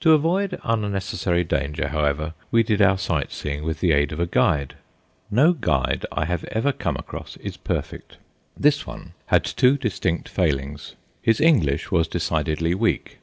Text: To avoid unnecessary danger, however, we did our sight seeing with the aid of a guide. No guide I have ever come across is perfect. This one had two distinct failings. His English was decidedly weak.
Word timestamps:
To 0.00 0.10
avoid 0.14 0.58
unnecessary 0.64 1.44
danger, 1.44 1.90
however, 1.90 2.34
we 2.50 2.64
did 2.64 2.82
our 2.82 2.98
sight 2.98 3.30
seeing 3.30 3.62
with 3.62 3.78
the 3.78 3.92
aid 3.92 4.10
of 4.10 4.18
a 4.18 4.26
guide. 4.26 4.74
No 5.30 5.52
guide 5.52 6.04
I 6.10 6.24
have 6.24 6.42
ever 6.46 6.72
come 6.72 6.96
across 6.96 7.36
is 7.36 7.56
perfect. 7.56 8.16
This 8.56 8.84
one 8.84 9.12
had 9.26 9.44
two 9.44 9.76
distinct 9.78 10.28
failings. 10.28 10.96
His 11.22 11.40
English 11.40 11.92
was 11.92 12.08
decidedly 12.08 12.74
weak. 12.74 13.18